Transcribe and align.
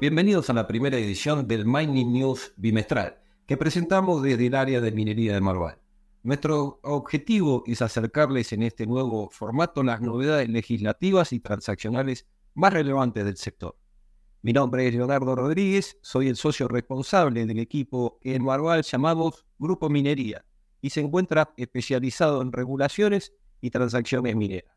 Bienvenidos 0.00 0.48
a 0.48 0.52
la 0.52 0.68
primera 0.68 0.96
edición 0.96 1.48
del 1.48 1.66
Mining 1.66 2.12
News 2.12 2.52
bimestral 2.56 3.18
que 3.46 3.56
presentamos 3.56 4.22
desde 4.22 4.46
el 4.46 4.54
área 4.54 4.80
de 4.80 4.92
minería 4.92 5.34
de 5.34 5.40
Marval. 5.40 5.80
Nuestro 6.22 6.78
objetivo 6.84 7.64
es 7.66 7.82
acercarles 7.82 8.52
en 8.52 8.62
este 8.62 8.86
nuevo 8.86 9.28
formato 9.28 9.82
las 9.82 10.00
novedades 10.00 10.48
legislativas 10.48 11.32
y 11.32 11.40
transaccionales 11.40 12.28
más 12.54 12.74
relevantes 12.74 13.24
del 13.24 13.36
sector. 13.38 13.76
Mi 14.42 14.52
nombre 14.52 14.86
es 14.86 14.94
Leonardo 14.94 15.34
Rodríguez, 15.34 15.98
soy 16.00 16.28
el 16.28 16.36
socio 16.36 16.68
responsable 16.68 17.44
del 17.44 17.58
equipo 17.58 18.20
en 18.22 18.44
Marval 18.44 18.84
llamado 18.84 19.34
Grupo 19.58 19.90
Minería 19.90 20.44
y 20.80 20.90
se 20.90 21.00
encuentra 21.00 21.52
especializado 21.56 22.40
en 22.40 22.52
regulaciones 22.52 23.32
y 23.60 23.70
transacciones 23.70 24.36
mineras. 24.36 24.72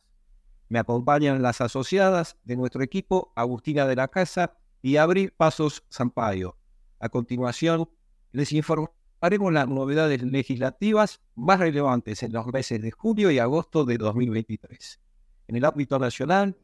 Me 0.67 0.80
acompañan 0.80 1.44
las 1.44 1.62
asociadas 1.62 2.38
de 2.44 2.55
nuestro 2.55 2.81
equipo, 2.81 3.31
Agustina 3.35 3.85
de 3.85 3.98
la 3.98 4.08
Casa 4.08 4.58
y 4.81 4.98
Abril 4.98 5.31
Pasos 5.35 5.84
Sampaio. 5.90 6.58
A 6.99 7.09
continuación, 7.09 7.90
les 8.31 8.52
informaremos 8.52 9.54
las 9.54 9.67
novedades 9.67 10.21
legislativas 10.23 11.21
más 11.35 11.59
relevantes 11.59 12.23
en 12.23 12.34
los 12.34 12.48
meses 12.48 12.81
de 12.81 12.91
julio 12.91 13.31
y 13.31 13.40
agosto 13.40 13.85
de 13.85 13.98
2023. 13.98 14.99
En 15.48 15.55
el 15.55 15.66
ámbito 15.66 15.99
nacional 15.99 16.55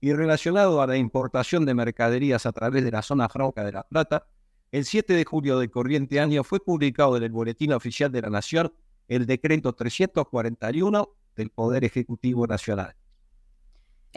y 0.00 0.12
relacionado 0.12 0.80
a 0.80 0.86
la 0.86 0.96
importación 0.96 1.64
de 1.64 1.74
mercaderías 1.74 2.46
a 2.46 2.52
través 2.52 2.84
de 2.84 2.90
la 2.90 3.02
zona 3.02 3.28
franca 3.28 3.64
de 3.64 3.72
La 3.72 3.82
Plata, 3.82 4.26
el 4.72 4.84
7 4.84 5.14
de 5.14 5.24
julio 5.24 5.58
del 5.58 5.70
corriente 5.70 6.20
año 6.20 6.44
fue 6.44 6.60
publicado 6.60 7.16
en 7.16 7.22
el 7.22 7.32
Boletín 7.32 7.72
Oficial 7.72 8.10
de 8.12 8.22
la 8.22 8.30
Nación 8.30 8.72
el 9.08 9.26
decreto 9.26 9.72
341 9.72 11.08
del 11.36 11.50
Poder 11.50 11.84
Ejecutivo 11.84 12.46
Nacional 12.46 12.96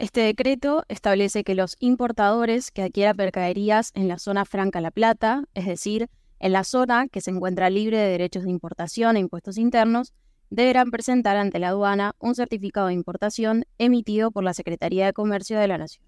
este 0.00 0.22
decreto 0.22 0.84
establece 0.88 1.44
que 1.44 1.54
los 1.54 1.76
importadores 1.78 2.70
que 2.70 2.82
adquieran 2.82 3.16
mercaderías 3.18 3.92
en 3.94 4.08
la 4.08 4.18
zona 4.18 4.46
franca 4.46 4.80
La 4.80 4.90
Plata, 4.90 5.44
es 5.52 5.66
decir, 5.66 6.08
en 6.38 6.52
la 6.52 6.64
zona 6.64 7.06
que 7.08 7.20
se 7.20 7.30
encuentra 7.30 7.68
libre 7.68 7.98
de 7.98 8.08
derechos 8.08 8.44
de 8.44 8.50
importación 8.50 9.16
e 9.16 9.20
impuestos 9.20 9.58
internos, 9.58 10.14
deberán 10.48 10.90
presentar 10.90 11.36
ante 11.36 11.58
la 11.58 11.68
aduana 11.68 12.16
un 12.18 12.34
certificado 12.34 12.86
de 12.86 12.94
importación 12.94 13.66
emitido 13.76 14.30
por 14.30 14.42
la 14.42 14.54
Secretaría 14.54 15.04
de 15.04 15.12
Comercio 15.12 15.58
de 15.58 15.68
la 15.68 15.76
Nación. 15.76 16.06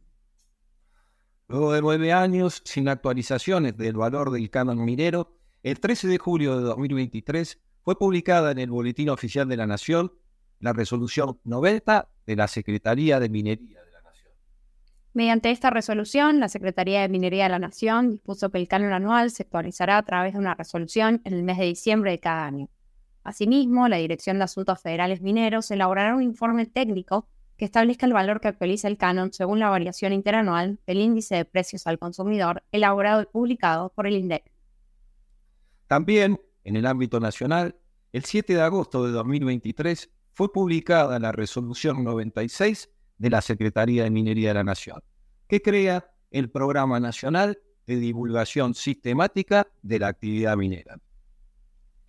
Luego 1.49 1.75
de 1.75 1.83
nueve 1.83 2.15
años 2.15 2.63
sin 2.65 2.89
actualizaciones 2.89 3.77
del 3.77 3.97
valor 3.97 4.31
del 4.31 4.49
canon 4.49 4.83
minero, 4.83 5.37
el 5.63 5.81
13 5.81 6.09
de 6.09 6.17
julio 6.17 6.57
de 6.57 6.63
2023 6.63 7.61
fue 7.83 7.99
publicada 7.99 8.53
en 8.53 8.59
el 8.59 8.71
Boletín 8.71 9.11
Oficial 9.11 9.47
de 9.49 9.59
la 9.59 9.67
Nación 9.67 10.15
la 10.61 10.73
resolución 10.73 11.39
90 11.45 12.09
de 12.25 12.37
la 12.37 12.49
Secretaría 12.49 13.21
de 13.21 13.29
Minería 13.29 13.82
Mediante 15.15 15.51
esta 15.51 15.69
resolución, 15.69 16.41
la 16.41 16.49
Secretaría 16.49 17.03
de 17.03 17.09
Minería 17.11 17.45
de 17.45 17.51
la 17.51 17.59
Nación 17.59 18.13
dispuso 18.13 18.51
que 18.51 18.57
el 18.57 18.67
canon 18.67 18.95
anual 18.95 19.31
se 19.31 19.43
actualizará 19.43 19.99
a 19.99 20.03
través 20.05 20.33
de 20.33 20.39
una 20.39 20.55
resolución 20.55 21.21
en 21.25 21.35
el 21.35 21.43
mes 21.43 21.59
de 21.59 21.67
diciembre 21.67 22.13
de 22.13 22.19
cada 22.19 22.47
año. 22.47 22.71
Asimismo, 23.23 23.89
la 23.89 23.99
Dirección 23.99 24.39
de 24.39 24.45
Asuntos 24.45 24.81
Federales 24.81 25.21
Mineros 25.21 25.71
elaborará 25.71 26.17
un 26.17 26.23
informe 26.23 26.65
técnico 26.65 27.29
que 27.59 27.67
establezca 27.67 28.07
el 28.07 28.15
valor 28.15 28.41
que 28.41 28.49
actualiza 28.49 28.89
el 28.89 28.97
canon 28.97 29.35
según 29.35 29.61
la 29.61 29.69
variación 29.69 30.15
interanual 30.15 30.81
del 30.87 30.99
índice 30.99 31.37
de 31.37 31.45
precios 31.45 31.87
al 31.87 31.99
consumidor 31.99 32.65
elaborado 32.73 33.21
y 33.21 33.27
publicado 33.27 33.93
por 33.95 34.07
el 34.07 34.17
INDEC. 34.17 34.51
También, 35.89 36.41
en 36.65 36.77
el 36.77 36.87
ámbito 36.87 37.21
nacional, 37.21 37.77
el 38.13 38.25
7 38.25 38.55
de 38.55 38.63
agosto 38.63 39.05
de 39.05 39.13
2023 39.13 40.11
fue 40.33 40.51
publicada 40.51 41.19
la 41.19 41.33
resolución 41.33 42.03
96 42.03 42.89
de 43.23 43.31
la 43.31 43.41
Secretaría 43.41 44.03
de 44.03 44.11
Minería 44.11 44.49
de 44.49 44.55
la 44.55 44.65
Nación, 44.65 45.01
que 45.47 45.63
crea 45.63 46.11
el 46.33 46.51
Programa 46.51 46.99
Nacional 46.99 47.61
de 47.87 47.95
Divulgación 47.97 48.75
Sistemática 48.75 49.69
de 49.81 50.01
la 50.01 50.09
Actividad 50.09 50.57
Minera. 50.57 50.99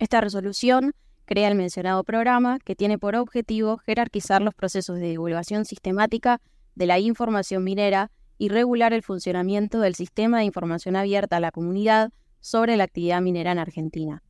Esta 0.00 0.20
resolución 0.20 0.92
crea 1.24 1.46
el 1.46 1.54
mencionado 1.54 2.02
programa 2.02 2.58
que 2.58 2.74
tiene 2.74 2.98
por 2.98 3.14
objetivo 3.14 3.78
jerarquizar 3.78 4.42
los 4.42 4.54
procesos 4.54 4.98
de 4.98 5.10
divulgación 5.10 5.64
sistemática 5.64 6.40
de 6.74 6.86
la 6.86 6.98
información 6.98 7.62
minera 7.62 8.10
y 8.36 8.48
regular 8.48 8.92
el 8.92 9.04
funcionamiento 9.04 9.78
del 9.78 9.94
sistema 9.94 10.38
de 10.38 10.46
información 10.46 10.96
abierta 10.96 11.36
a 11.36 11.40
la 11.40 11.52
comunidad 11.52 12.12
sobre 12.40 12.76
la 12.76 12.84
actividad 12.84 13.22
minera 13.22 13.52
en 13.52 13.60
Argentina. 13.60 14.24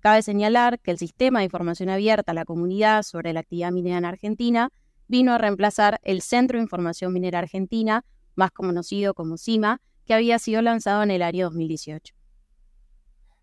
Cabe 0.00 0.20
señalar 0.20 0.80
que 0.80 0.90
el 0.90 0.98
sistema 0.98 1.38
de 1.38 1.46
información 1.46 1.88
abierta 1.88 2.32
a 2.32 2.34
la 2.34 2.44
comunidad 2.44 3.04
sobre 3.04 3.32
la 3.32 3.40
actividad 3.40 3.72
minera 3.72 3.96
en 3.96 4.04
Argentina 4.04 4.70
vino 5.08 5.32
a 5.32 5.38
reemplazar 5.38 6.00
el 6.02 6.22
Centro 6.22 6.58
de 6.58 6.62
Información 6.62 7.12
Minera 7.12 7.38
Argentina, 7.38 8.04
más 8.34 8.50
conocido 8.50 9.14
como 9.14 9.38
CIMA, 9.38 9.80
que 10.04 10.14
había 10.14 10.38
sido 10.38 10.62
lanzado 10.62 11.02
en 11.02 11.10
el 11.10 11.22
año 11.22 11.46
2018. 11.46 12.14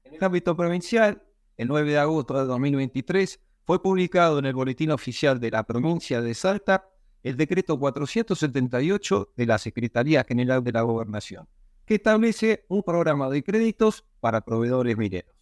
En 0.06 0.16
el 0.16 0.24
ámbito 0.24 0.56
provincial, 0.56 1.24
el 1.58 1.68
9 1.68 1.92
de 1.92 1.98
agosto 1.98 2.34
de 2.40 2.46
2023, 2.46 3.40
fue 3.66 3.82
publicado 3.82 4.40
en 4.40 4.46
el 4.46 4.54
Boletín 4.54 4.92
Oficial 4.92 5.40
de 5.40 5.52
la 5.52 5.64
Provincia 5.64 6.22
de 6.22 6.34
Salta 6.34 6.90
el 7.24 7.38
decreto 7.38 7.80
478 7.80 9.34
de 9.36 9.46
la 9.46 9.58
Secretaría 9.58 10.26
General 10.26 10.64
de 10.64 10.74
la 10.74 10.82
Gobernación, 10.82 11.48
que 11.86 11.96
establece 11.96 12.66
un 12.68 12.84
programa 12.84 13.30
de 13.30 13.44
créditos 13.44 14.04
para 14.20 14.42
proveedores 14.42 14.98
mineros. 14.98 15.33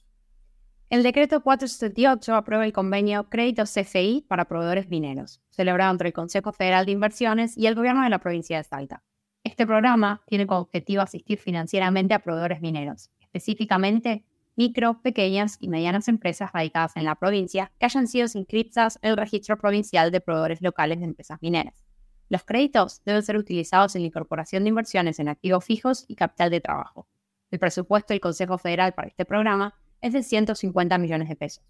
El 0.92 1.04
decreto 1.04 1.42
478 1.42 2.36
aprueba 2.36 2.66
el 2.66 2.74
convenio 2.74 3.30
Créditos 3.30 3.74
CFI 3.74 4.26
para 4.28 4.44
proveedores 4.44 4.90
mineros, 4.90 5.42
celebrado 5.50 5.94
entre 5.94 6.10
el 6.10 6.14
Consejo 6.14 6.52
Federal 6.52 6.86
de 6.86 6.92
Inversiones 6.92 7.58
y 7.58 7.68
el 7.68 7.76
gobierno 7.76 8.04
de 8.04 8.10
la 8.10 8.20
provincia 8.20 8.58
de 8.58 8.66
Salta. 8.66 9.02
Este 9.46 9.66
programa 9.66 10.22
tiene 10.28 10.46
como 10.46 10.60
objetivo 10.60 11.02
asistir 11.02 11.40
financieramente 11.40 12.14
a 12.14 12.20
proveedores 12.20 12.60
mineros, 12.60 13.10
específicamente 13.22 14.26
micro, 14.58 15.02
pequeñas 15.02 15.56
y 15.62 15.70
medianas 15.70 16.10
empresas 16.10 16.52
radicadas 16.52 16.98
en 16.98 17.06
la 17.06 17.16
provincia 17.16 17.72
que 17.80 17.86
hayan 17.86 18.10
sido 18.10 18.28
inscritas 18.34 19.00
en 19.02 19.12
el 19.12 19.18
registro 19.18 19.58
provincial 19.58 20.12
de 20.12 20.20
proveedores 20.20 20.62
locales 20.62 21.00
de 21.00 21.06
empresas 21.06 21.42
mineras. 21.42 21.86
Los 22.28 22.44
créditos 22.44 23.02
deben 23.06 23.24
ser 23.24 23.38
utilizados 23.38 23.96
en 23.96 24.02
la 24.02 24.08
incorporación 24.08 24.64
de 24.64 24.70
inversiones 24.70 25.20
en 25.20 25.30
activos 25.30 25.64
fijos 25.64 26.04
y 26.10 26.16
capital 26.16 26.50
de 26.50 26.60
trabajo. 26.60 27.08
El 27.50 27.60
presupuesto 27.60 28.14
del 28.14 28.20
Consejo 28.20 28.58
Federal 28.58 28.94
para 28.94 29.08
este 29.08 29.24
programa 29.24 29.74
es 30.02 30.14
de 30.14 30.24
150 30.24 30.98
millones 30.98 31.30
de 31.30 31.36
pesos. 31.36 31.64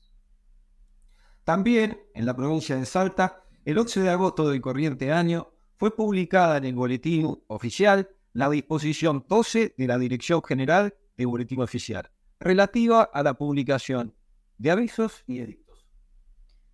También 1.43 1.99
en 2.13 2.25
la 2.25 2.35
provincia 2.35 2.75
de 2.75 2.85
Salta, 2.85 3.43
el 3.65 3.77
8 3.77 4.01
de 4.01 4.09
agosto 4.09 4.49
del 4.49 4.61
corriente 4.61 5.11
año, 5.11 5.53
fue 5.77 5.95
publicada 5.95 6.57
en 6.57 6.65
el 6.65 6.75
Boletín 6.75 7.39
Oficial 7.47 8.09
la 8.33 8.49
disposición 8.49 9.25
12 9.27 9.73
de 9.77 9.87
la 9.87 9.97
Dirección 9.97 10.41
General 10.43 10.93
de 11.17 11.25
Boletín 11.25 11.61
Oficial, 11.61 12.11
relativa 12.39 13.03
a 13.03 13.23
la 13.23 13.33
publicación 13.33 14.15
de 14.57 14.71
avisos 14.71 15.23
y 15.27 15.39
edictos. 15.39 15.87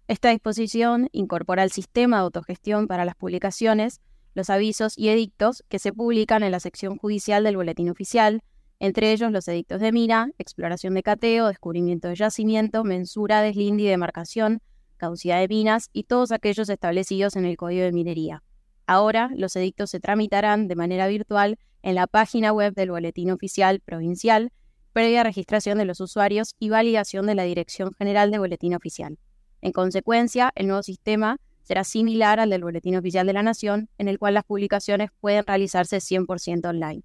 Esta 0.07 0.29
disposición 0.29 1.09
incorpora 1.12 1.63
el 1.63 1.72
sistema 1.72 2.18
de 2.18 2.24
autogestión 2.24 2.88
para 2.88 3.06
las 3.06 3.16
publicaciones, 3.16 4.01
los 4.34 4.50
avisos 4.50 4.97
y 4.97 5.09
edictos 5.09 5.63
que 5.68 5.79
se 5.79 5.91
publican 5.94 6.44
en 6.44 6.51
la 6.51 6.59
sección 6.59 6.97
judicial 6.97 7.44
del 7.44 7.57
Boletín 7.57 7.89
Oficial, 7.89 8.44
entre 8.80 9.12
ellos 9.12 9.32
los 9.32 9.48
edictos 9.48 9.82
de 9.82 9.92
mina, 9.92 10.32
exploración 10.38 10.94
de 10.94 11.04
cateo, 11.04 11.48
descubrimiento 11.48 12.08
de 12.08 12.16
yacimiento, 12.16 12.84
mensura, 12.84 13.42
deslinde 13.42 13.84
y 13.84 13.88
demarcación, 13.88 14.62
caducidad 14.98 15.40
de 15.40 15.48
minas 15.48 15.90
y 15.94 16.04
todos 16.04 16.32
aquellos 16.32 16.70
establecidos 16.70 17.36
en 17.36 17.46
el 17.46 17.58
Código 17.58 17.84
de 17.84 17.92
Minería. 17.92 18.44
Ahora, 18.86 19.30
los 19.36 19.56
edictos 19.56 19.90
se 19.90 20.00
tramitarán 20.00 20.68
de 20.68 20.76
manera 20.76 21.08
virtual 21.08 21.58
en 21.82 21.96
la 21.96 22.08
página 22.08 22.52
web 22.52 22.74
del 22.74 22.92
Boletín 22.92 23.32
Oficial 23.32 23.80
Provincial, 23.80 24.52
previa 24.94 25.24
registración 25.24 25.78
de 25.78 25.86
los 25.86 26.00
usuarios 26.00 26.56
y 26.60 26.70
validación 26.70 27.26
de 27.28 27.36
la 27.36 27.44
Dirección 27.44 27.94
General 27.94 28.32
de 28.32 28.40
Boletín 28.40 28.74
Oficial. 28.76 29.18
En 29.62 29.72
consecuencia, 29.72 30.52
el 30.56 30.68
nuevo 30.68 30.84
sistema 30.84 31.38
será 31.64 31.84
similar 31.84 32.40
al 32.40 32.50
del 32.50 32.63
Boletín 32.63 32.96
Oficial 32.96 33.28
de 33.28 33.34
la 33.34 33.44
Nación, 33.44 33.90
en 33.98 34.07
el 34.07 34.19
cual 34.19 34.36
las 34.36 34.46
publicaciones 34.46 35.10
pueden 35.19 35.46
realizarse 35.46 35.98
100% 35.98 36.69
online. 36.69 37.04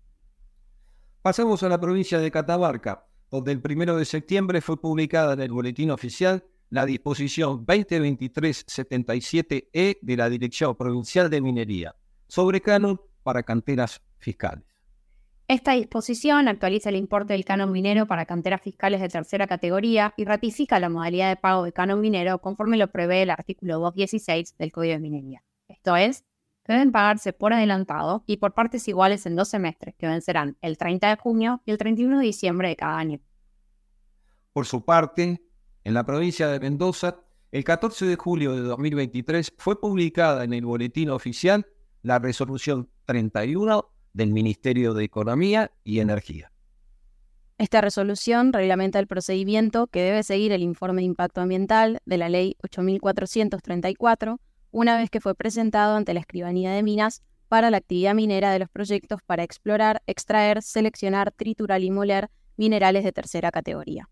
Pasamos 1.23 1.63
a 1.63 1.69
la 1.69 1.81
provincia 1.81 2.19
de 2.19 2.33
Catamarca, 2.33 3.07
donde 3.31 3.53
el 3.53 3.63
1 3.65 3.97
de 3.97 4.05
septiembre 4.05 4.61
fue 4.61 4.81
publicada 4.81 5.35
en 5.35 5.41
el 5.41 5.53
Boletín 5.53 5.93
Oficial 5.93 6.43
la 6.69 6.85
disposición 6.85 7.65
2023-77E 7.65 9.99
de 10.03 10.17
la 10.17 10.29
Dirección 10.29 10.75
Provincial 10.75 11.31
de 11.31 11.41
Minería 11.41 11.95
sobre 12.27 12.61
canon 12.61 13.01
para 13.23 13.45
canteras 13.45 14.03
fiscales. 14.19 14.65
Esta 15.47 15.75
disposición 15.75 16.49
actualiza 16.49 16.89
el 16.89 16.97
importe 16.97 17.35
del 17.35 17.45
canon 17.45 17.71
minero 17.71 18.07
para 18.07 18.27
canteras 18.27 18.61
fiscales 18.61 19.01
de 19.01 19.09
tercera 19.09 19.47
categoría 19.47 20.15
y 20.17 20.25
ratifica 20.25 20.81
la 20.81 20.89
modalidad 20.89 21.29
de 21.29 21.37
pago 21.37 21.63
de 21.63 21.73
canon 21.73 22.01
minero 22.01 22.41
conforme 22.41 22.79
lo 22.79 22.91
prevé 22.91 23.23
el 23.23 23.31
artículo 23.31 23.79
216 23.79 24.57
del 24.59 24.73
Código 24.73 24.95
de 24.95 24.99
Minería. 24.99 25.45
Esto 25.69 25.95
es, 25.95 26.25
deben 26.67 26.93
pagarse 26.93 27.33
por 27.33 27.53
adelantado 27.53 28.25
y 28.27 28.37
por 28.37 28.55
partes 28.55 28.87
iguales 28.89 29.27
en 29.27 29.37
dos 29.37 29.49
semestres, 29.49 29.95
que 29.97 30.07
vencerán 30.07 30.57
el 30.61 30.79
30 30.79 31.09
de 31.09 31.17
junio 31.17 31.63
y 31.65 31.71
el 31.71 31.79
31 31.79 32.19
de 32.19 32.25
diciembre 32.25 32.69
de 32.69 32.77
cada 32.77 32.99
año. 32.99 33.21
Por 34.53 34.67
su 34.67 34.85
parte, 34.85 35.43
en 35.85 35.95
la 35.95 36.05
provincia 36.05 36.49
de 36.49 36.61
Mendoza, 36.61 37.21
el 37.51 37.65
14 37.65 38.07
de 38.07 38.17
julio 38.17 38.55
de 38.55 38.61
2023 38.63 39.53
fue 39.59 39.81
publicada 39.81 40.45
en 40.45 40.53
el 40.53 40.65
Boletín 40.65 41.11
Oficial 41.11 41.67
la 42.03 42.19
resolución 42.19 42.89
31 43.07 43.89
del 44.13 44.33
Ministerio 44.33 44.95
de 44.95 45.05
Economía 45.05 45.73
y 45.85 46.01
Energía, 46.01 46.53
Esta 47.59 47.81
resolución 47.81 48.53
reglamenta 48.53 48.99
el 48.99 49.07
procedimiento 49.07 49.87
que 49.87 50.03
debe 50.03 50.23
seguir 50.23 50.53
el 50.53 50.63
informe 50.63 51.03
de 51.03 51.07
impacto 51.07 51.41
ambiental 51.41 52.01
de 52.05 52.19
la 52.19 52.29
Ley 52.29 52.57
8434 52.63 54.41
una 54.73 54.97
vez 54.97 55.11
que 55.11 55.21
fue 55.21 55.37
presentado 55.37 55.95
ante 55.97 56.15
la 56.15 56.21
Escribanía 56.21 56.73
de 56.73 56.83
Minas 56.83 57.23
para 57.49 57.71
la 57.71 57.77
actividad 57.77 58.15
minera 58.15 58.51
de 58.51 58.59
los 58.59 58.69
proyectos 58.71 59.21
para 59.25 59.45
explorar, 59.45 60.03
extraer, 60.07 60.63
seleccionar, 60.63 61.31
triturar 61.31 61.83
y 61.83 61.91
moler 61.91 62.31
minerales 62.57 63.05
de 63.05 63.13
tercera 63.13 63.53
categoría. 63.53 64.09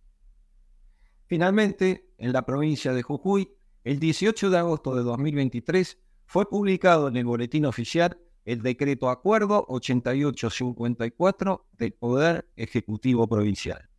Finalmente, 1.26 2.10
en 2.18 2.32
la 2.32 2.44
provincia 2.44 2.92
de 2.92 3.02
Jujuy, 3.02 3.50
el 3.82 3.98
18 3.98 4.50
de 4.50 4.58
agosto 4.58 4.94
de 4.94 5.02
2023 5.02 5.98
fue 6.26 6.48
publicado 6.48 7.08
en 7.08 7.16
el 7.16 7.24
Boletín 7.24 7.64
Oficial 7.66 8.18
el 8.44 8.62
decreto 8.62 9.10
Acuerdo 9.10 9.64
8854 9.68 11.66
del 11.78 11.92
Poder 11.92 12.48
Ejecutivo 12.56 13.28
Provincial. 13.28 13.89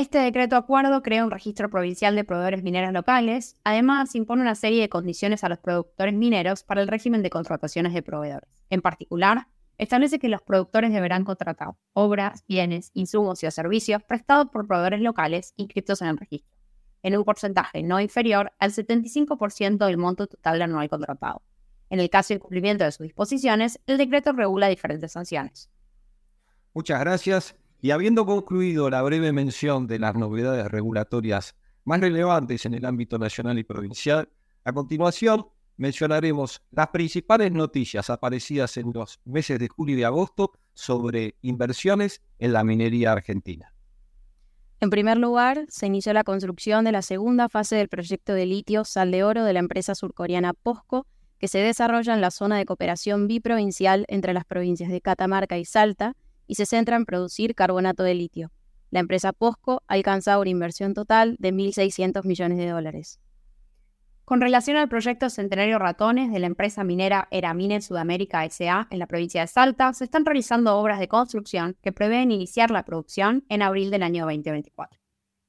Este 0.00 0.16
decreto 0.16 0.56
acuerdo 0.56 1.02
crea 1.02 1.26
un 1.26 1.30
registro 1.30 1.68
provincial 1.68 2.16
de 2.16 2.24
proveedores 2.24 2.62
mineros 2.62 2.90
locales, 2.94 3.56
además 3.64 4.14
impone 4.14 4.40
una 4.40 4.54
serie 4.54 4.80
de 4.80 4.88
condiciones 4.88 5.44
a 5.44 5.50
los 5.50 5.58
productores 5.58 6.14
mineros 6.14 6.64
para 6.64 6.80
el 6.80 6.88
régimen 6.88 7.22
de 7.22 7.28
contrataciones 7.28 7.92
de 7.92 8.00
proveedores. 8.00 8.48
En 8.70 8.80
particular, 8.80 9.48
establece 9.76 10.18
que 10.18 10.30
los 10.30 10.40
productores 10.40 10.90
deberán 10.90 11.24
contratar 11.24 11.74
obras, 11.92 12.46
bienes, 12.48 12.92
insumos 12.94 13.44
y 13.44 13.50
servicios 13.50 14.02
prestados 14.02 14.48
por 14.50 14.66
proveedores 14.66 15.02
locales 15.02 15.52
inscritos 15.56 16.00
en 16.00 16.08
el 16.08 16.16
registro, 16.16 16.56
en 17.02 17.18
un 17.18 17.24
porcentaje 17.24 17.82
no 17.82 18.00
inferior 18.00 18.52
al 18.58 18.72
75% 18.72 19.84
del 19.84 19.98
monto 19.98 20.28
total 20.28 20.62
anual 20.62 20.88
contratado. 20.88 21.42
En 21.90 22.00
el 22.00 22.08
caso 22.08 22.28
de 22.28 22.36
incumplimiento 22.36 22.84
de 22.84 22.92
sus 22.92 23.04
disposiciones, 23.04 23.78
el 23.86 23.98
decreto 23.98 24.32
regula 24.32 24.68
diferentes 24.68 25.12
sanciones. 25.12 25.68
Muchas 26.72 27.00
gracias. 27.00 27.54
Y 27.82 27.92
habiendo 27.92 28.26
concluido 28.26 28.90
la 28.90 29.00
breve 29.02 29.32
mención 29.32 29.86
de 29.86 29.98
las 29.98 30.14
novedades 30.14 30.68
regulatorias 30.68 31.54
más 31.84 32.00
relevantes 32.00 32.66
en 32.66 32.74
el 32.74 32.84
ámbito 32.84 33.18
nacional 33.18 33.58
y 33.58 33.64
provincial, 33.64 34.28
a 34.64 34.72
continuación 34.72 35.46
mencionaremos 35.78 36.62
las 36.72 36.88
principales 36.88 37.50
noticias 37.52 38.10
aparecidas 38.10 38.76
en 38.76 38.92
los 38.92 39.18
meses 39.24 39.58
de 39.58 39.68
julio 39.68 39.98
y 39.98 40.02
agosto 40.02 40.52
sobre 40.74 41.36
inversiones 41.40 42.20
en 42.38 42.52
la 42.52 42.64
minería 42.64 43.12
argentina. 43.12 43.72
En 44.80 44.90
primer 44.90 45.16
lugar, 45.16 45.64
se 45.68 45.86
inició 45.86 46.12
la 46.12 46.24
construcción 46.24 46.84
de 46.84 46.92
la 46.92 47.00
segunda 47.00 47.48
fase 47.48 47.76
del 47.76 47.88
proyecto 47.88 48.34
de 48.34 48.44
litio 48.44 48.84
Sal 48.84 49.10
de 49.10 49.24
Oro 49.24 49.44
de 49.44 49.54
la 49.54 49.58
empresa 49.60 49.94
surcoreana 49.94 50.52
POSCO, 50.52 51.06
que 51.38 51.48
se 51.48 51.58
desarrolla 51.58 52.12
en 52.12 52.20
la 52.20 52.30
zona 52.30 52.58
de 52.58 52.66
cooperación 52.66 53.26
biprovincial 53.26 54.04
entre 54.08 54.34
las 54.34 54.44
provincias 54.44 54.90
de 54.90 55.00
Catamarca 55.00 55.56
y 55.56 55.64
Salta, 55.64 56.14
y 56.50 56.56
se 56.56 56.66
centra 56.66 56.96
en 56.96 57.04
producir 57.04 57.54
carbonato 57.54 58.02
de 58.02 58.12
litio. 58.12 58.50
La 58.90 58.98
empresa 58.98 59.32
POSCO 59.32 59.84
ha 59.86 59.94
alcanzado 59.94 60.40
una 60.40 60.50
inversión 60.50 60.94
total 60.94 61.36
de 61.38 61.54
1.600 61.54 62.24
millones 62.24 62.58
de 62.58 62.68
dólares. 62.68 63.20
Con 64.24 64.40
relación 64.40 64.76
al 64.76 64.88
proyecto 64.88 65.30
Centenario 65.30 65.78
Ratones 65.78 66.32
de 66.32 66.40
la 66.40 66.48
empresa 66.48 66.82
minera 66.82 67.28
Eramine 67.30 67.80
Sudamérica 67.80 68.44
S.A. 68.44 68.88
en 68.90 68.98
la 68.98 69.06
provincia 69.06 69.42
de 69.42 69.46
Salta, 69.46 69.92
se 69.92 70.02
están 70.02 70.24
realizando 70.24 70.76
obras 70.76 70.98
de 70.98 71.06
construcción 71.06 71.76
que 71.82 71.92
prevén 71.92 72.32
iniciar 72.32 72.72
la 72.72 72.84
producción 72.84 73.44
en 73.48 73.62
abril 73.62 73.92
del 73.92 74.02
año 74.02 74.24
2024. 74.24 74.98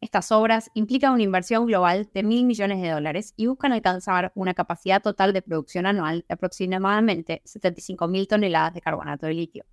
Estas 0.02 0.32
obras 0.32 0.70
implican 0.76 1.14
una 1.14 1.24
inversión 1.24 1.66
global 1.66 2.12
de 2.14 2.22
mil 2.22 2.46
millones 2.46 2.80
de 2.80 2.92
dólares 2.92 3.34
y 3.38 3.48
buscan 3.48 3.74
alcanzar 3.74 4.32
una 4.36 4.54
capacidad 4.54 5.02
total 5.02 5.34
de 5.34 5.42
producción 5.42 5.88
anual 5.88 6.26
de 6.28 6.34
aproximadamente 6.36 7.42
75.000 7.46 8.28
toneladas 8.28 8.76
de 8.76 8.82
carbonato 8.82 9.26
de 9.26 9.34
litio. 9.34 9.66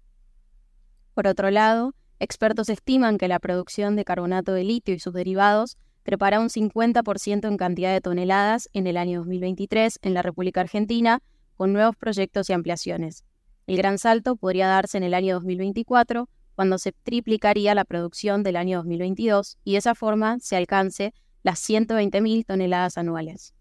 Por 1.18 1.26
otro 1.26 1.50
lado, 1.50 1.96
expertos 2.20 2.68
estiman 2.68 3.18
que 3.18 3.26
la 3.26 3.40
producción 3.40 3.96
de 3.96 4.04
carbonato 4.04 4.52
de 4.52 4.62
litio 4.62 4.94
y 4.94 5.00
sus 5.00 5.12
derivados 5.12 5.76
trepará 6.04 6.38
un 6.38 6.48
50% 6.48 7.48
en 7.48 7.56
cantidad 7.56 7.92
de 7.92 8.00
toneladas 8.00 8.68
en 8.72 8.86
el 8.86 8.96
año 8.96 9.18
2023 9.18 9.98
en 10.02 10.14
la 10.14 10.22
República 10.22 10.60
Argentina, 10.60 11.20
con 11.56 11.72
nuevos 11.72 11.96
proyectos 11.96 12.48
y 12.48 12.52
ampliaciones. 12.52 13.24
El 13.66 13.78
gran 13.78 13.98
salto 13.98 14.36
podría 14.36 14.68
darse 14.68 14.96
en 14.96 15.02
el 15.02 15.12
año 15.12 15.34
2024, 15.34 16.28
cuando 16.54 16.78
se 16.78 16.92
triplicaría 16.92 17.74
la 17.74 17.84
producción 17.84 18.44
del 18.44 18.54
año 18.54 18.78
2022 18.78 19.58
y 19.64 19.72
de 19.72 19.78
esa 19.78 19.96
forma 19.96 20.38
se 20.38 20.54
alcance 20.54 21.14
las 21.42 21.58
120.000 21.68 22.46
toneladas 22.46 22.96
anuales. 22.96 23.54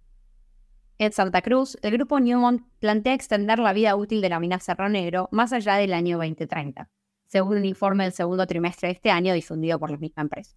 En 0.99 1.11
Santa 1.11 1.41
Cruz, 1.41 1.75
el 1.81 1.93
grupo 1.93 2.19
Newmont 2.19 2.61
plantea 2.77 3.15
extender 3.15 3.57
la 3.57 3.73
vida 3.73 3.95
útil 3.95 4.21
de 4.21 4.29
la 4.29 4.39
mina 4.39 4.59
Cerro 4.59 4.89
Negro 4.89 5.27
más 5.31 5.53
allá 5.53 5.77
del 5.77 5.93
año 5.93 6.17
2030 6.17 6.87
según 7.27 7.57
un 7.57 7.65
informe 7.65 8.03
del 8.03 8.13
segundo 8.13 8.47
trimestre 8.47 8.87
de 8.87 8.93
este 8.93 9.11
año 9.11 9.33
difundido 9.33 9.79
por 9.79 9.91
la 9.91 9.97
misma 9.97 10.23
empresa. 10.23 10.55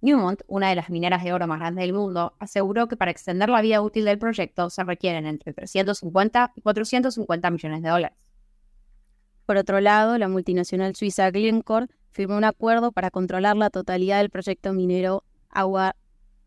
Newmont, 0.00 0.42
una 0.46 0.68
de 0.68 0.76
las 0.76 0.90
mineras 0.90 1.24
de 1.24 1.32
oro 1.32 1.46
más 1.48 1.58
grandes 1.58 1.82
del 1.82 1.92
mundo, 1.92 2.34
aseguró 2.38 2.86
que 2.86 2.96
para 2.96 3.10
extender 3.10 3.48
la 3.48 3.60
vida 3.60 3.80
útil 3.80 4.04
del 4.04 4.18
proyecto 4.18 4.70
se 4.70 4.84
requieren 4.84 5.26
entre 5.26 5.52
350 5.52 6.52
y 6.54 6.60
450 6.60 7.50
millones 7.50 7.82
de 7.82 7.88
dólares. 7.88 8.18
Por 9.44 9.56
otro 9.56 9.80
lado, 9.80 10.18
la 10.18 10.28
multinacional 10.28 10.94
suiza 10.94 11.30
Glencore 11.30 11.88
firmó 12.10 12.36
un 12.36 12.44
acuerdo 12.44 12.92
para 12.92 13.10
controlar 13.10 13.56
la 13.56 13.70
totalidad 13.70 14.18
del 14.18 14.30
proyecto 14.30 14.72
minero 14.72 15.24
Agua 15.48 15.96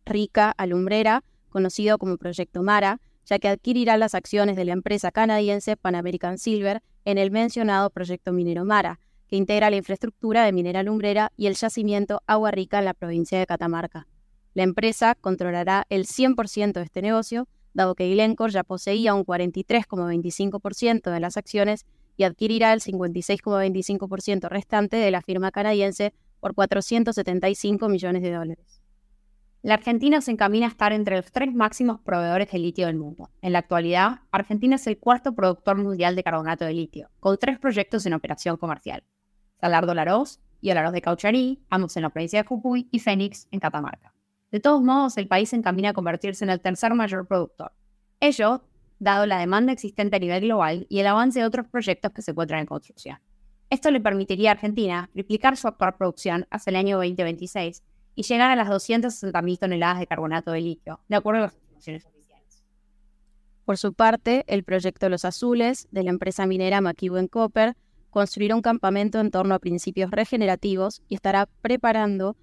Rica 0.05 0.51
Alumbrera, 0.51 1.23
conocido 1.49 1.97
como 1.97 2.17
Proyecto 2.17 2.63
Mara, 2.63 3.01
ya 3.25 3.39
que 3.39 3.49
adquirirá 3.49 3.97
las 3.97 4.15
acciones 4.15 4.55
de 4.55 4.65
la 4.65 4.73
empresa 4.73 5.11
canadiense 5.11 5.77
Pan 5.77 5.95
American 5.95 6.37
Silver 6.37 6.81
en 7.05 7.17
el 7.17 7.31
mencionado 7.31 7.89
proyecto 7.89 8.31
minero 8.31 8.65
Mara, 8.65 8.99
que 9.31 9.37
integra 9.37 9.69
la 9.69 9.77
infraestructura 9.77 10.43
de 10.43 10.51
minera 10.51 10.83
lumbrera 10.83 11.31
y 11.37 11.47
el 11.47 11.55
yacimiento 11.55 12.21
Agua 12.27 12.51
Rica 12.51 12.79
en 12.79 12.85
la 12.85 12.93
provincia 12.93 13.39
de 13.39 13.45
Catamarca. 13.45 14.05
La 14.53 14.63
empresa 14.63 15.15
controlará 15.15 15.85
el 15.87 16.05
100% 16.05 16.73
de 16.73 16.81
este 16.81 17.01
negocio, 17.01 17.47
dado 17.73 17.95
que 17.95 18.11
Glencore 18.11 18.51
ya 18.51 18.65
poseía 18.65 19.13
un 19.13 19.23
43,25% 19.23 21.09
de 21.09 21.19
las 21.21 21.37
acciones 21.37 21.85
y 22.17 22.23
adquirirá 22.23 22.73
el 22.73 22.81
56,25% 22.81 24.49
restante 24.49 24.97
de 24.97 25.11
la 25.11 25.21
firma 25.21 25.51
canadiense 25.51 26.13
por 26.41 26.53
475 26.53 27.87
millones 27.87 28.23
de 28.23 28.33
dólares. 28.33 28.81
La 29.61 29.75
Argentina 29.75 30.19
se 30.19 30.31
encamina 30.31 30.65
a 30.65 30.69
estar 30.69 30.91
entre 30.91 31.15
los 31.15 31.31
tres 31.31 31.53
máximos 31.53 32.01
proveedores 32.01 32.51
de 32.51 32.59
litio 32.59 32.87
del 32.87 32.97
mundo. 32.97 33.29
En 33.41 33.53
la 33.53 33.59
actualidad, 33.59 34.23
Argentina 34.31 34.75
es 34.75 34.87
el 34.87 34.97
cuarto 34.97 35.33
productor 35.35 35.77
mundial 35.77 36.17
de 36.17 36.23
carbonato 36.23 36.65
de 36.65 36.73
litio, 36.73 37.11
con 37.21 37.37
tres 37.37 37.59
proyectos 37.59 38.05
en 38.05 38.13
operación 38.13 38.57
comercial. 38.57 39.05
Salardo 39.61 39.93
Larós 39.93 40.39
y 40.59 40.71
Olaroz 40.71 40.91
de 40.91 41.01
Caucharí, 41.01 41.59
ambos 41.69 41.95
en 41.95 42.03
la 42.03 42.09
provincia 42.09 42.41
de 42.41 42.47
Jujuy, 42.47 42.87
y 42.91 42.99
Fénix 42.99 43.47
en 43.51 43.59
Catamarca. 43.59 44.13
De 44.51 44.59
todos 44.59 44.81
modos, 44.81 45.17
el 45.17 45.27
país 45.27 45.49
se 45.49 45.55
encamina 45.55 45.89
a 45.89 45.93
convertirse 45.93 46.43
en 46.43 46.49
el 46.49 46.59
tercer 46.59 46.93
mayor 46.95 47.27
productor. 47.27 47.71
Ello, 48.19 48.63
dado 48.99 49.25
la 49.25 49.39
demanda 49.39 49.71
existente 49.71 50.15
a 50.15 50.19
nivel 50.19 50.41
global 50.41 50.87
y 50.89 50.99
el 50.99 51.07
avance 51.07 51.39
de 51.39 51.45
otros 51.45 51.67
proyectos 51.67 52.11
que 52.11 52.21
se 52.21 52.31
encuentran 52.31 52.59
en 52.59 52.65
construcción. 52.65 53.19
Esto 53.69 53.89
le 53.91 54.01
permitiría 54.01 54.49
a 54.49 54.53
Argentina 54.53 55.09
triplicar 55.13 55.55
su 55.55 55.67
actual 55.67 55.95
producción 55.95 56.45
hacia 56.49 56.71
el 56.71 56.75
año 56.75 56.97
2026 56.97 57.83
y 58.15 58.23
llegar 58.23 58.51
a 58.51 58.55
las 58.55 58.67
260.000 58.67 59.59
toneladas 59.59 59.99
de 59.99 60.07
carbonato 60.07 60.51
de 60.51 60.61
litio, 60.61 60.99
de 61.07 61.15
acuerdo 61.15 61.39
a 61.39 61.43
las 61.43 61.55
estimaciones 61.55 62.05
oficiales. 62.05 62.63
Por 63.63 63.77
su 63.77 63.93
parte, 63.93 64.43
el 64.47 64.63
proyecto 64.63 65.07
Los 65.07 65.23
Azules, 65.23 65.87
de 65.91 66.03
la 66.03 66.09
empresa 66.09 66.45
minera 66.45 66.81
McEwen 66.81 67.27
Copper, 67.27 67.77
construirá 68.11 68.55
un 68.55 68.61
campamento 68.61 69.19
en 69.19 69.31
torno 69.31 69.55
a 69.55 69.59
principios 69.59 70.11
regenerativos 70.11 71.01
y 71.07 71.15
estará 71.15 71.47
preparando 71.61 72.35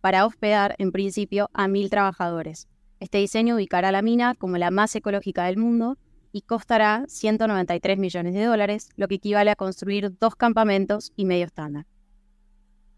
para 0.00 0.26
hospedar 0.26 0.76
en 0.78 0.92
principio 0.92 1.50
a 1.54 1.66
mil 1.66 1.90
trabajadores. 1.90 2.68
Este 3.00 3.18
diseño 3.18 3.56
ubicará 3.56 3.90
la 3.90 4.02
mina 4.02 4.34
como 4.34 4.58
la 4.58 4.70
más 4.70 4.94
ecológica 4.94 5.46
del 5.46 5.56
mundo 5.56 5.96
y 6.30 6.42
costará 6.42 7.04
193 7.08 7.98
millones 7.98 8.34
de 8.34 8.44
dólares, 8.44 8.90
lo 8.96 9.08
que 9.08 9.16
equivale 9.16 9.50
a 9.50 9.56
construir 9.56 10.16
dos 10.18 10.36
campamentos 10.36 11.12
y 11.16 11.24
medio 11.24 11.46
estándar. 11.46 11.86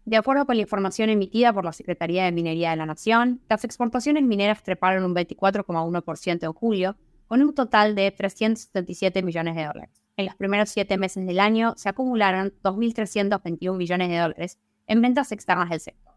De 0.05 0.17
acuerdo 0.17 0.45
con 0.45 0.55
la 0.55 0.61
información 0.61 1.09
emitida 1.09 1.53
por 1.53 1.65
la 1.65 1.73
Secretaría 1.73 2.25
de 2.25 2.31
Minería 2.31 2.71
de 2.71 2.77
la 2.77 2.85
Nación, 2.85 3.41
las 3.49 3.63
exportaciones 3.63 4.23
mineras 4.23 4.63
treparon 4.63 5.03
un 5.03 5.15
24,1% 5.15 6.43
en 6.43 6.53
julio, 6.53 6.95
con 7.27 7.41
un 7.41 7.53
total 7.53 7.93
de 7.95 8.11
377 8.11 9.21
millones 9.21 9.55
de 9.55 9.65
dólares 9.65 10.06
en 10.17 10.25
los 10.25 10.35
primeros 10.35 10.69
siete 10.69 10.97
meses 10.97 11.25
del 11.25 11.39
año 11.39 11.73
se 11.77 11.89
acumularon 11.89 12.53
2.321 12.63 13.77
millones 13.77 14.09
de 14.09 14.17
dólares 14.17 14.59
en 14.87 15.01
ventas 15.01 15.31
externas 15.31 15.69
del 15.69 15.79
sector, 15.79 16.13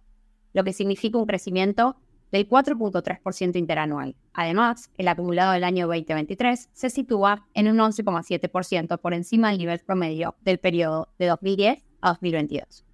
lo 0.55 0.65
que 0.65 0.73
significa 0.73 1.19
un 1.19 1.27
crecimiento 1.27 1.97
del 2.33 2.49
4.3% 2.49 3.57
interanual. 3.57 4.17
Además, 4.33 4.91
el 4.97 5.09
acumulado 5.09 5.53
del 5.53 5.65
año 5.65 5.87
2023 5.87 6.71
se 6.73 6.91
sitúa 6.91 7.47
en 7.55 7.69
un 7.69 7.79
11,7% 7.79 8.99
por 9.01 9.15
encima 9.15 9.51
del 9.51 9.59
nivel 9.59 9.81
promedio 9.81 10.37
del 10.41 10.59
periodo 10.59 11.09
de 11.19 11.27
2010 11.27 11.85
a 12.01 12.09
2022. 12.11 12.87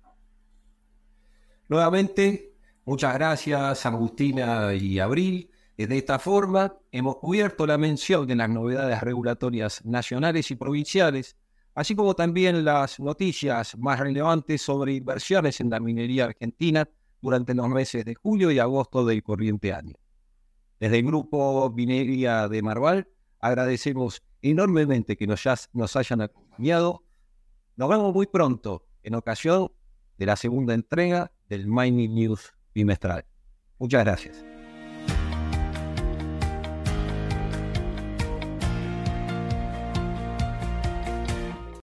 Nuevamente, 1.69 2.55
muchas 2.85 3.15
gracias 3.15 3.87
Agustina 3.87 4.75
y 4.75 4.99
Abril. 4.99 5.51
De 5.76 5.99
esta 5.99 6.18
forma, 6.18 6.75
hemos 6.90 7.16
cubierto 7.16 7.66
la 7.66 7.76
mención 7.76 8.26
de 8.26 8.35
las 8.35 8.49
novedades 8.49 9.00
regulatorias 9.02 9.85
nacionales 9.85 10.50
y 10.50 10.56
provinciales, 10.56 11.37
así 11.75 11.95
como 11.95 12.14
también 12.14 12.64
las 12.64 12.99
noticias 12.99 13.76
más 13.76 14.00
relevantes 14.00 14.62
sobre 14.62 14.95
inversiones 14.95 15.61
en 15.61 15.68
la 15.68 15.78
minería 15.78 16.25
argentina 16.25 16.88
durante 17.21 17.54
los 17.54 17.68
meses 17.68 18.06
de 18.06 18.14
julio 18.14 18.50
y 18.50 18.59
agosto 18.59 19.04
del 19.04 19.23
corriente 19.23 19.75
año. 19.75 19.95
Desde 20.80 20.99
el 20.99 21.06
grupo 21.06 21.71
Minería 21.75 22.49
de 22.49 22.62
Marval 22.62 23.09
agradecemos 23.38 24.23
enormemente 24.40 25.16
que 25.16 25.26
nos, 25.26 25.45
nos 25.73 25.97
hayan 25.97 26.23
acompañado. 26.23 27.02
Nos 27.76 27.88
vemos 27.88 28.14
muy 28.14 28.26
pronto 28.26 28.87
en 29.02 29.14
ocasión 29.14 29.71
de 30.16 30.26
la 30.26 30.37
segunda 30.37 30.73
entrega 30.73 31.33
del 31.49 31.66
Mining 31.66 32.14
News 32.14 32.54
bimestral. 32.75 33.26
Muchas 33.78 34.04
gracias. 34.04 34.56